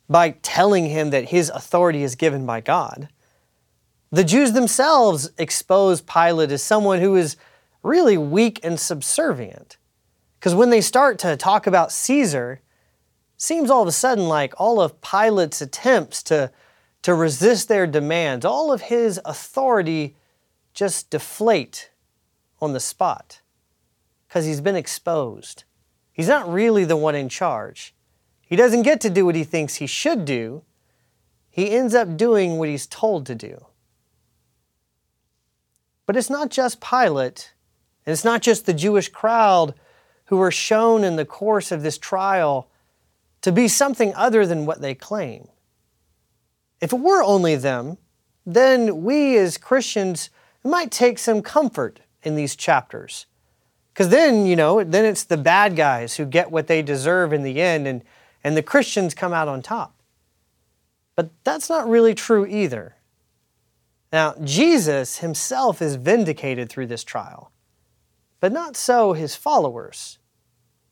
by 0.08 0.36
telling 0.40 0.86
him 0.86 1.10
that 1.10 1.30
his 1.30 1.50
authority 1.50 2.04
is 2.04 2.14
given 2.14 2.46
by 2.46 2.60
God, 2.60 3.08
the 4.12 4.22
Jews 4.22 4.52
themselves 4.52 5.32
expose 5.36 6.00
Pilate 6.00 6.52
as 6.52 6.62
someone 6.62 7.00
who 7.00 7.16
is 7.16 7.36
really 7.82 8.18
weak 8.18 8.60
and 8.62 8.78
subservient. 8.78 9.76
Because 10.38 10.54
when 10.54 10.70
they 10.70 10.80
start 10.80 11.18
to 11.20 11.36
talk 11.36 11.66
about 11.66 11.92
Caesar, 11.92 12.60
seems 13.36 13.70
all 13.70 13.82
of 13.82 13.88
a 13.88 13.92
sudden 13.92 14.28
like 14.28 14.52
all 14.58 14.80
of 14.80 15.00
Pilate's 15.00 15.60
attempts 15.60 16.22
to, 16.24 16.50
to 17.02 17.14
resist 17.14 17.68
their 17.68 17.86
demands, 17.86 18.44
all 18.44 18.72
of 18.72 18.82
his 18.82 19.20
authority 19.24 20.16
just 20.74 21.10
deflate 21.10 21.90
on 22.60 22.72
the 22.72 22.80
spot 22.80 23.40
because 24.26 24.44
he's 24.44 24.60
been 24.60 24.76
exposed. 24.76 25.64
He's 26.12 26.28
not 26.28 26.52
really 26.52 26.84
the 26.84 26.96
one 26.96 27.14
in 27.14 27.28
charge. 27.28 27.94
He 28.42 28.56
doesn't 28.56 28.82
get 28.82 29.00
to 29.02 29.10
do 29.10 29.24
what 29.24 29.34
he 29.34 29.44
thinks 29.44 29.76
he 29.76 29.86
should 29.86 30.24
do. 30.24 30.64
He 31.50 31.70
ends 31.70 31.94
up 31.94 32.16
doing 32.16 32.58
what 32.58 32.68
he's 32.68 32.86
told 32.86 33.26
to 33.26 33.34
do. 33.34 33.66
But 36.06 36.16
it's 36.16 36.30
not 36.30 36.50
just 36.50 36.80
Pilate, 36.80 37.52
and 38.08 38.14
it's 38.14 38.24
not 38.24 38.40
just 38.40 38.64
the 38.64 38.72
Jewish 38.72 39.10
crowd 39.10 39.74
who 40.28 40.40
are 40.40 40.50
shown 40.50 41.04
in 41.04 41.16
the 41.16 41.26
course 41.26 41.70
of 41.70 41.82
this 41.82 41.98
trial 41.98 42.70
to 43.42 43.52
be 43.52 43.68
something 43.68 44.14
other 44.14 44.46
than 44.46 44.64
what 44.64 44.80
they 44.80 44.94
claim. 44.94 45.46
If 46.80 46.94
it 46.94 47.00
were 47.00 47.22
only 47.22 47.54
them, 47.54 47.98
then 48.46 49.02
we 49.02 49.36
as 49.36 49.58
Christians 49.58 50.30
might 50.64 50.90
take 50.90 51.18
some 51.18 51.42
comfort 51.42 52.00
in 52.22 52.34
these 52.34 52.56
chapters. 52.56 53.26
Because 53.92 54.08
then, 54.08 54.46
you 54.46 54.56
know, 54.56 54.82
then 54.82 55.04
it's 55.04 55.24
the 55.24 55.36
bad 55.36 55.76
guys 55.76 56.16
who 56.16 56.24
get 56.24 56.50
what 56.50 56.66
they 56.66 56.80
deserve 56.80 57.34
in 57.34 57.42
the 57.42 57.60
end, 57.60 57.86
and, 57.86 58.02
and 58.42 58.56
the 58.56 58.62
Christians 58.62 59.12
come 59.12 59.34
out 59.34 59.48
on 59.48 59.60
top. 59.60 59.94
But 61.14 61.28
that's 61.44 61.68
not 61.68 61.86
really 61.86 62.14
true 62.14 62.46
either. 62.46 62.96
Now, 64.10 64.34
Jesus 64.42 65.18
himself 65.18 65.82
is 65.82 65.96
vindicated 65.96 66.70
through 66.70 66.86
this 66.86 67.04
trial, 67.04 67.52
but 68.40 68.52
not 68.52 68.76
so 68.76 69.12
his 69.12 69.34
followers. 69.34 70.18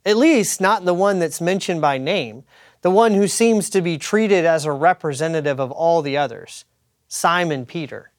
At 0.05 0.17
least, 0.17 0.61
not 0.61 0.85
the 0.85 0.95
one 0.95 1.19
that's 1.19 1.41
mentioned 1.41 1.81
by 1.81 1.99
name, 1.99 2.45
the 2.83 2.91
one 2.91 3.15
who 3.15 3.27
seems 3.27 3.69
to 3.71 3.83
be 3.83 3.99
treated 3.99 4.45
as 4.45 4.65
a 4.65 4.73
representative 4.73 5.59
of 5.59 5.73
all 5.73 6.03
the 6.03 6.17
others, 6.17 6.65
Simon 7.09 7.67
Peter. 7.67 8.13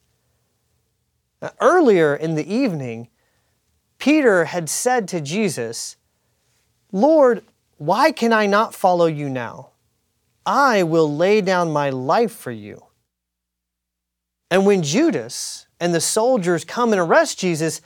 Now, 1.40 1.52
earlier 1.60 2.14
in 2.14 2.34
the 2.34 2.52
evening, 2.52 3.08
Peter 3.98 4.46
had 4.46 4.68
said 4.68 5.08
to 5.08 5.20
Jesus, 5.20 5.96
Lord, 6.92 7.42
why 7.78 8.12
can 8.12 8.32
I 8.32 8.46
not 8.46 8.74
follow 8.74 9.06
you 9.06 9.28
now? 9.28 9.70
I 10.44 10.82
will 10.82 11.14
lay 11.14 11.40
down 11.40 11.70
my 11.70 11.90
life 11.90 12.32
for 12.32 12.50
you. 12.50 12.84
And 14.50 14.66
when 14.66 14.82
Judas 14.82 15.66
and 15.78 15.94
the 15.94 16.00
soldiers 16.00 16.64
come 16.64 16.92
and 16.92 17.00
arrest 17.00 17.38
Jesus, 17.38 17.80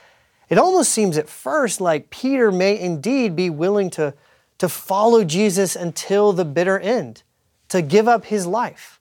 it 0.52 0.58
almost 0.58 0.92
seems 0.92 1.16
at 1.16 1.30
first 1.30 1.80
like 1.80 2.10
Peter 2.10 2.52
may 2.52 2.78
indeed 2.78 3.34
be 3.34 3.48
willing 3.48 3.88
to, 3.88 4.12
to 4.58 4.68
follow 4.68 5.24
Jesus 5.24 5.74
until 5.74 6.34
the 6.34 6.44
bitter 6.44 6.78
end, 6.78 7.22
to 7.70 7.80
give 7.80 8.06
up 8.06 8.26
his 8.26 8.46
life. 8.46 9.00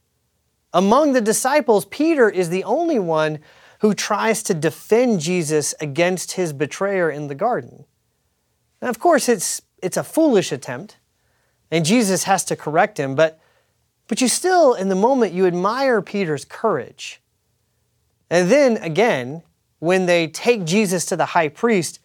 Among 0.72 1.12
the 1.12 1.20
disciples, 1.20 1.84
Peter 1.84 2.29
is 2.29 2.48
the 2.48 2.63
only 2.63 3.00
one 3.00 3.39
who 3.79 3.93
tries 3.93 4.41
to 4.43 4.53
defend 4.53 5.20
Jesus 5.20 5.75
against 5.81 6.31
his 6.31 6.53
betrayer 6.53 7.12
in 7.12 7.27
the 7.27 7.36
garden. 7.36 7.84
Now, 8.81 8.88
of 8.88 9.00
course, 9.00 9.27
it's, 9.27 9.62
it's 9.84 9.98
a 9.98 10.05
foolish 10.05 10.53
attempt, 10.53 11.00
and 11.70 11.84
Jesus 11.84 12.24
has 12.24 12.46
to 12.46 12.55
correct 12.55 12.98
him, 12.98 13.13
but, 13.13 13.41
but 14.08 14.22
you 14.22 14.29
still, 14.29 14.74
in 14.74 14.88
the 14.88 14.96
moment, 14.96 15.34
you 15.34 15.48
admire 15.48 16.01
Peter's 16.01 16.46
courage. 16.46 17.20
And 18.29 18.50
then 18.50 18.77
again, 18.77 19.43
when 19.82 20.06
they 20.06 20.28
take 20.28 20.64
Jesus 20.64 21.06
to 21.06 21.16
the 21.16 21.26
high 21.26 21.50
priest, 21.50 22.00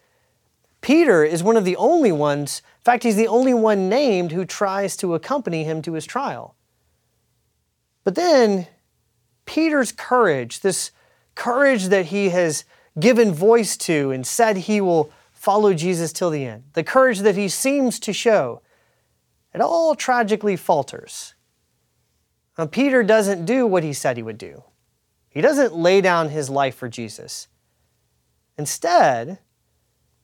Peter 0.81 1.23
is 1.23 1.43
one 1.43 1.55
of 1.55 1.63
the 1.63 1.75
only 1.75 2.11
ones, 2.11 2.63
in 2.79 2.83
fact, 2.83 3.03
he's 3.03 3.15
the 3.15 3.27
only 3.27 3.53
one 3.53 3.87
named 3.87 4.31
who 4.31 4.45
tries 4.45 4.97
to 4.97 5.13
accompany 5.13 5.63
him 5.63 5.83
to 5.83 5.93
his 5.93 6.07
trial. 6.07 6.55
But 8.03 8.15
then, 8.15 8.65
Peter's 9.45 9.91
courage, 9.91 10.61
this 10.61 10.89
courage 11.35 11.89
that 11.89 12.07
he 12.07 12.29
has 12.29 12.65
given 12.99 13.31
voice 13.31 13.77
to 13.77 14.09
and 14.09 14.25
said 14.25 14.57
he 14.57 14.81
will 14.81 15.11
follow 15.31 15.75
Jesus 15.75 16.11
till 16.11 16.31
the 16.31 16.45
end, 16.45 16.63
the 16.73 16.83
courage 16.83 17.19
that 17.19 17.35
he 17.35 17.47
seems 17.47 17.99
to 17.99 18.11
show, 18.11 18.61
it 19.53 19.61
all 19.61 19.93
tragically 19.93 20.55
falters. 20.55 21.35
Now, 22.57 22.65
Peter 22.65 23.03
doesn't 23.03 23.45
do 23.45 23.67
what 23.67 23.83
he 23.83 23.93
said 23.93 24.17
he 24.17 24.23
would 24.23 24.39
do. 24.39 24.63
He 25.29 25.41
doesn't 25.41 25.75
lay 25.75 26.01
down 26.01 26.29
his 26.29 26.49
life 26.49 26.73
for 26.73 26.89
Jesus. 26.89 27.47
Instead, 28.57 29.39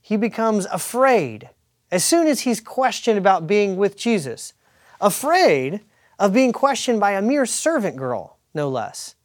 he 0.01 0.17
becomes 0.17 0.65
afraid 0.65 1.49
as 1.91 2.03
soon 2.03 2.27
as 2.27 2.41
he's 2.41 2.59
questioned 2.59 3.19
about 3.19 3.45
being 3.45 3.77
with 3.77 3.95
Jesus, 3.95 4.53
afraid 4.99 5.81
of 6.17 6.33
being 6.33 6.51
questioned 6.51 6.99
by 6.99 7.11
a 7.11 7.21
mere 7.21 7.45
servant 7.45 7.95
girl, 7.95 8.39
no 8.53 8.67
less. 8.67 9.15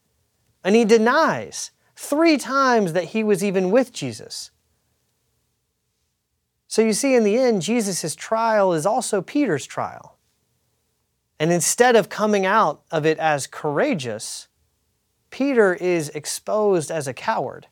And 0.63 0.77
he 0.77 0.85
denies 0.85 1.71
three 1.97 2.37
times 2.37 2.93
that 2.93 3.05
he 3.05 3.25
was 3.25 3.43
even 3.43 3.71
with 3.71 3.93
Jesus. 3.93 4.51
So 6.67 6.83
you 6.83 6.93
see, 6.93 7.15
in 7.15 7.25
the 7.25 7.39
end, 7.39 7.63
Jesus' 7.63 8.15
trial 8.15 8.75
is 8.75 8.85
also 8.85 9.23
Peter's 9.23 9.65
trial. 9.65 10.19
And 11.41 11.51
instead 11.51 11.97
of 11.97 12.11
coming 12.11 12.45
out 12.45 12.83
of 12.91 13.07
it 13.07 13.19
as 13.19 13.47
courageous, 13.47 14.49
Peter 15.31 15.73
is 15.75 16.11
exposed 16.11 16.91
as 16.91 17.09
a 17.09 17.15
coward. 17.15 17.69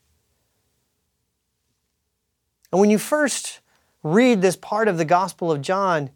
And 2.72 2.80
when 2.80 2.90
you 2.90 2.98
first 2.98 3.60
read 4.02 4.42
this 4.42 4.56
part 4.56 4.88
of 4.88 4.98
the 4.98 5.04
Gospel 5.04 5.50
of 5.50 5.62
John, 5.62 6.10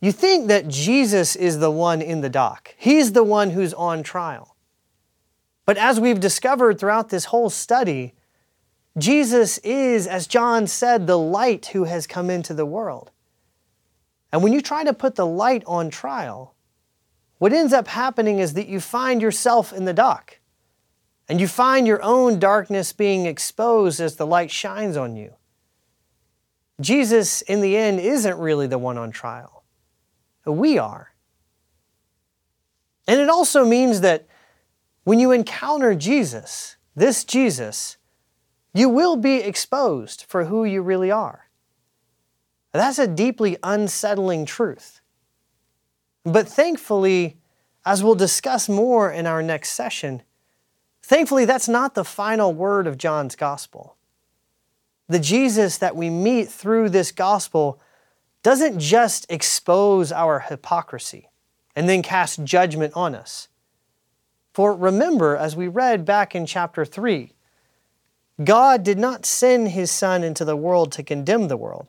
you 0.00 0.12
think 0.12 0.46
that 0.48 0.68
Jesus 0.68 1.34
is 1.34 1.58
the 1.58 1.70
one 1.70 2.00
in 2.00 2.20
the 2.20 2.28
dock. 2.28 2.74
He's 2.78 3.12
the 3.12 3.24
one 3.24 3.50
who's 3.50 3.74
on 3.74 4.02
trial. 4.02 4.56
But 5.66 5.76
as 5.76 6.00
we've 6.00 6.20
discovered 6.20 6.78
throughout 6.78 7.08
this 7.08 7.26
whole 7.26 7.50
study, 7.50 8.14
Jesus 8.96 9.58
is, 9.58 10.06
as 10.06 10.26
John 10.26 10.66
said, 10.66 11.06
the 11.06 11.18
light 11.18 11.66
who 11.66 11.84
has 11.84 12.06
come 12.06 12.30
into 12.30 12.54
the 12.54 12.66
world. 12.66 13.10
And 14.32 14.42
when 14.42 14.52
you 14.52 14.60
try 14.60 14.84
to 14.84 14.92
put 14.92 15.14
the 15.14 15.26
light 15.26 15.62
on 15.66 15.90
trial, 15.90 16.54
what 17.38 17.52
ends 17.52 17.72
up 17.72 17.88
happening 17.88 18.38
is 18.38 18.54
that 18.54 18.68
you 18.68 18.80
find 18.80 19.22
yourself 19.22 19.72
in 19.72 19.84
the 19.84 19.92
dock 19.92 20.38
and 21.28 21.40
you 21.40 21.46
find 21.46 21.86
your 21.86 22.02
own 22.02 22.38
darkness 22.38 22.92
being 22.92 23.26
exposed 23.26 24.00
as 24.00 24.16
the 24.16 24.26
light 24.26 24.50
shines 24.50 24.96
on 24.96 25.16
you. 25.16 25.34
Jesus, 26.80 27.42
in 27.42 27.60
the 27.60 27.76
end, 27.76 28.00
isn't 28.00 28.38
really 28.38 28.66
the 28.66 28.78
one 28.78 28.98
on 28.98 29.10
trial. 29.10 29.64
We 30.44 30.78
are. 30.78 31.12
And 33.06 33.20
it 33.20 33.28
also 33.28 33.64
means 33.64 34.00
that 34.02 34.26
when 35.04 35.18
you 35.18 35.32
encounter 35.32 35.94
Jesus, 35.94 36.76
this 36.94 37.24
Jesus, 37.24 37.96
you 38.74 38.88
will 38.88 39.16
be 39.16 39.36
exposed 39.36 40.24
for 40.24 40.44
who 40.44 40.64
you 40.64 40.82
really 40.82 41.10
are. 41.10 41.48
That's 42.72 42.98
a 42.98 43.06
deeply 43.06 43.56
unsettling 43.62 44.44
truth. 44.44 45.00
But 46.24 46.46
thankfully, 46.46 47.38
as 47.84 48.04
we'll 48.04 48.14
discuss 48.14 48.68
more 48.68 49.10
in 49.10 49.26
our 49.26 49.42
next 49.42 49.70
session, 49.70 50.22
Thankfully, 51.08 51.46
that's 51.46 51.70
not 51.70 51.94
the 51.94 52.04
final 52.04 52.52
word 52.52 52.86
of 52.86 52.98
John's 52.98 53.34
gospel. 53.34 53.96
The 55.08 55.18
Jesus 55.18 55.78
that 55.78 55.96
we 55.96 56.10
meet 56.10 56.48
through 56.48 56.90
this 56.90 57.12
gospel 57.12 57.80
doesn't 58.42 58.78
just 58.78 59.26
expose 59.30 60.12
our 60.12 60.40
hypocrisy 60.40 61.28
and 61.74 61.88
then 61.88 62.02
cast 62.02 62.44
judgment 62.44 62.92
on 62.94 63.14
us. 63.14 63.48
For 64.52 64.74
remember, 64.74 65.36
as 65.36 65.56
we 65.56 65.68
read 65.68 66.04
back 66.04 66.34
in 66.34 66.44
chapter 66.44 66.84
3, 66.84 67.32
God 68.44 68.82
did 68.82 68.98
not 68.98 69.26
send 69.26 69.68
his 69.68 69.90
Son 69.90 70.22
into 70.22 70.44
the 70.44 70.56
world 70.56 70.92
to 70.92 71.02
condemn 71.02 71.48
the 71.48 71.56
world, 71.56 71.88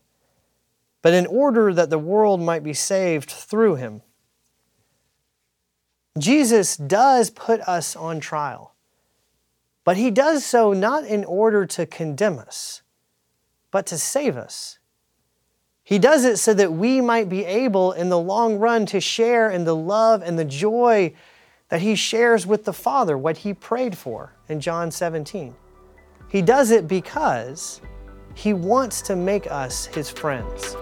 but 1.02 1.14
in 1.14 1.26
order 1.28 1.74
that 1.74 1.90
the 1.90 2.00
world 2.00 2.42
might 2.42 2.64
be 2.64 2.74
saved 2.74 3.30
through 3.30 3.76
him. 3.76 4.02
Jesus 6.18 6.76
does 6.76 7.30
put 7.30 7.62
us 7.62 7.96
on 7.96 8.20
trial. 8.20 8.74
But 9.84 9.98
he 9.98 10.12
does 10.12 10.46
so 10.46 10.74
not 10.74 11.06
in 11.06 11.24
order 11.26 11.66
to 11.66 11.86
condemn 11.86 12.38
us, 12.38 12.84
but 13.72 13.86
to 13.88 13.98
save 13.98 14.38
us. 14.38 14.80
He 15.84 15.98
does 15.98 16.24
it 16.24 16.38
so 16.38 16.54
that 16.54 16.74
we 16.74 17.02
might 17.02 17.30
be 17.30 17.46
able 17.46 17.94
in 17.94 18.10
the 18.10 18.20
long 18.20 18.60
run 18.60 18.86
to 18.88 19.00
share 19.00 19.50
in 19.50 19.64
the 19.64 19.76
love 19.76 20.22
and 20.22 20.38
the 20.38 20.46
joy 20.46 21.14
that 21.70 21.82
he 21.82 21.96
shares 21.96 22.46
with 22.46 22.66
the 22.66 22.74
Father, 22.74 23.18
what 23.18 23.38
he 23.38 23.54
prayed 23.54 23.98
for 23.98 24.34
in 24.48 24.60
John 24.60 24.92
17. 24.92 25.56
He 26.30 26.42
does 26.42 26.72
it 26.72 26.88
because 26.88 27.82
he 28.36 28.54
wants 28.54 29.02
to 29.04 29.16
make 29.16 29.50
us 29.52 29.88
his 29.88 30.10
friends. 30.10 30.76